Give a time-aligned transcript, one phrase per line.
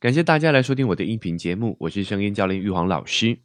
[0.00, 3.40] 感谢大家来收听我的音频节目，我是声音教练玉皇老师。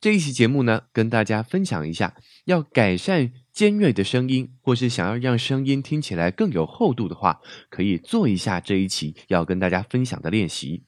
[0.00, 7.40] 这一期节目呢，跟大家分享一下，要改善尖锐的声音，或是想要让声音听起来更有厚度的话，
[7.70, 10.82] 可以做一下这一期要跟大家分享的练习。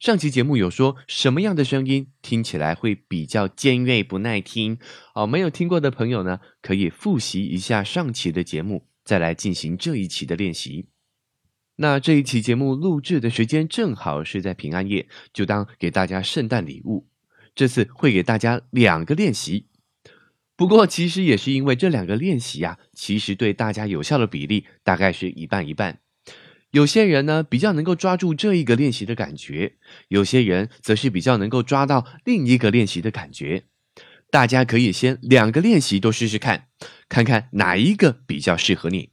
[0.00, 4.78] 上期节目有说什么样的声音听起来会比较尖锐不耐听
[5.14, 5.28] 哦？
[5.28, 10.88] 没有听过的朋友呢，可以复习一下上期的节目，再来进行这一期的练习。
[11.82, 17.08] 那这一期节目录制的时间正好是在平安夜，就当给大家圣诞礼物。
[17.56, 19.66] 这次会给大家两个练习，
[20.54, 25.98] 不过其实也是因为这两个练习啊，其实对大家有效的比例大概是一半一半。
[26.70, 29.74] 有些人呢比较能够抓住这一个练习的感觉，
[30.06, 33.64] 有些人则是比较能够抓到另一个练习的感觉。
[34.30, 36.68] 大家可以先两个练习都试试看，
[37.08, 39.11] 看看哪一个比较适合你。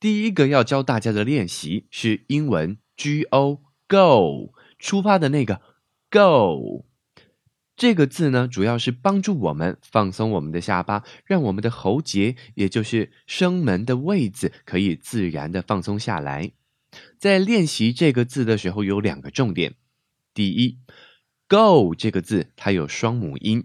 [0.00, 5.60] 第一个要教大家的练习是英文 G O Go 出发的那个
[6.10, 6.84] Go。
[7.76, 16.50] 这个字呢，主要是帮助我们放松我们的下巴，让我们的喉结，也就是声门的位置，可以自然的放松下来。
[17.18, 19.74] 在练习这个字的时候，有两个重点。
[20.34, 20.78] 第一
[21.48, 23.64] ，go 这个字它有双母音，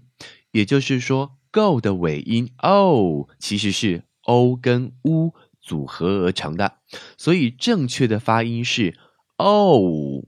[0.52, 6.78] 也就是说，go 的尾音 o 其实是 o 跟 u 组合而成的，
[7.18, 8.96] 所以正确的发音是
[9.38, 10.24] o。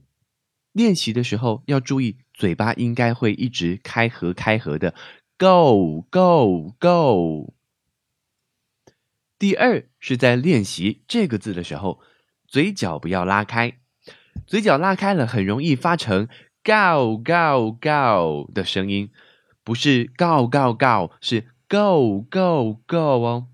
[0.72, 2.16] 练习的时候要注意。
[2.38, 4.92] 嘴巴应该会一直开合开合的
[5.38, 7.54] ，go go go。
[9.38, 12.00] 第二是在练习这个字的时候，
[12.46, 13.78] 嘴角不要拉开，
[14.46, 16.28] 嘴角拉开了很容易发成
[16.62, 19.10] go go go 的声音，
[19.64, 23.46] 不是 go go go，是 go go go 哦，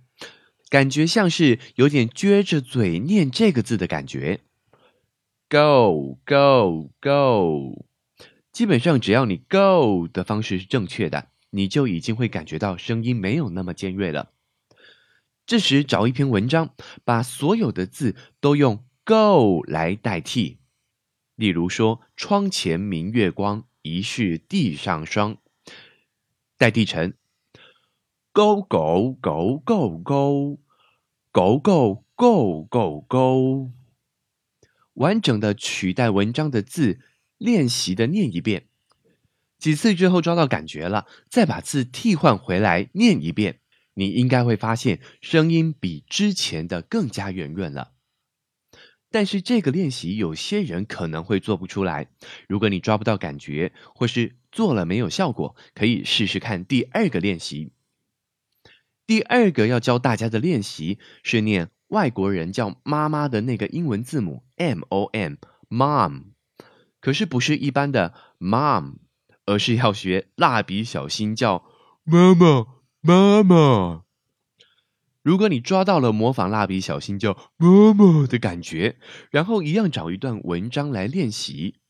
[0.73, 4.41] 感觉像是有点撅着嘴念这个字的感觉
[5.51, 7.85] ，go go go。
[8.51, 14.33] 基本上，只要你 go 的方式是正确的，你就已经会感觉到声音没有那么尖锐了。
[15.45, 16.75] 这时找一篇文章，
[17.05, 20.61] 把所有的字都用 go 来代替。
[21.37, 25.37] 例如说，窗前明月光，疑是地上霜，
[26.57, 27.13] 代替成
[28.33, 30.59] go go go go go
[31.33, 33.71] go go go go go，
[34.95, 37.01] 完整的取代文章的字。
[37.39, 38.69] 练习的念一遍，
[39.59, 43.59] 几次之后抓到感觉了，再把字替换回来念一遍，
[43.95, 47.95] 你应该会发现声音比之前的更加圆润了。
[49.11, 52.07] 但是这个练习有些人可能会做不出来，
[52.47, 57.73] 如果你抓不到感觉，或是做了没有效果，可以试试看第二个练习。
[59.07, 66.33] 第二个要教大家的练习是念外国人叫妈妈的那个英文字母 M O M，Mom。
[67.01, 68.95] 可是不是一般的 mom，
[69.45, 71.65] 而是要学蜡笔小新叫
[72.05, 72.67] 妈妈
[73.01, 74.05] 妈妈。
[75.25, 78.99] 如果你抓到了模仿蜡笔小新叫妈妈的感觉，
[79.31, 81.81] 然后一样找一段文章来练习。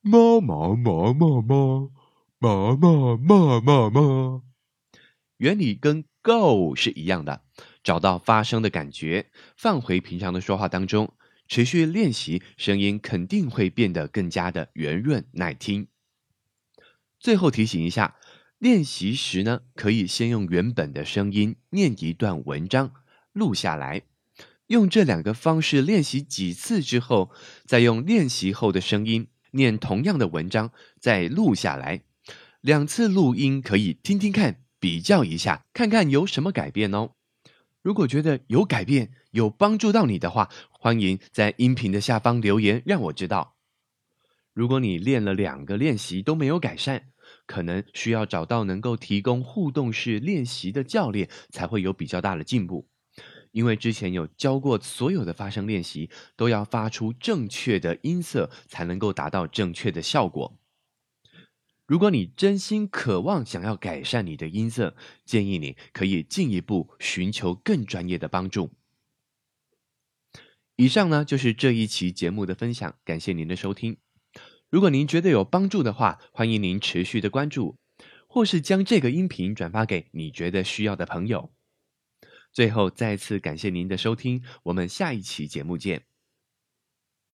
[0.00, 1.90] 妈妈妈妈妈
[2.38, 4.42] 妈妈妈妈妈，
[5.42, 7.42] 原理跟 go 是一样的，
[7.82, 9.26] 找到发声的感觉，
[9.56, 11.14] 放回平常的说话当中。
[11.48, 15.88] 持续练习，声音肯定会变得更加的圆润耐听。
[17.18, 18.14] 最后提醒一下，
[18.58, 22.92] 练习时呢，可以先用原本的声音念一段文章，
[23.32, 24.02] 录下来。
[24.68, 27.32] 用这两个方式练习几次之后，
[27.66, 30.70] 再用练习后的声音念同样的文章，
[31.00, 32.04] 再录下来。
[32.60, 37.12] 两次录音可以听听看，比较一下，看看有什么改变哦。
[37.82, 43.54] 如果觉得有改变，有帮助到你的话，欢迎在音频的下方留言让我知道。
[44.52, 47.04] 如果你练了两个练习都没有改善，
[47.46, 52.88] 可能需要找到能够提供互动式练习的教练，才会有比较大的进步。
[53.52, 60.58] 因为之前有教过，所有的发声练习都要发出正确的音色，才能够达到正确的效果。
[61.92, 64.96] 如果你真心渴望想要改善你的音色，
[65.26, 68.70] 建议你可以进一步寻求更专业的帮助。
[70.76, 73.98] 以上呢就是这一期节目的分享，感谢您的收听。
[74.70, 77.76] 如果您觉得有帮助的话，欢迎您持续的关注，
[78.26, 81.52] 或是将这个音频转发给你觉得需要的朋友。
[82.54, 86.06] 最后再次感谢您的收听，我们下一期节目见。